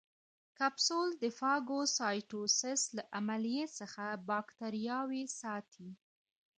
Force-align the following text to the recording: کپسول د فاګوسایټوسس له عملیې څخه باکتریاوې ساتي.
کپسول 0.57 1.09
د 1.23 1.23
فاګوسایټوسس 1.39 2.81
له 2.97 3.03
عملیې 3.17 3.65
څخه 3.79 4.03
باکتریاوې 4.29 5.23
ساتي. 5.39 5.89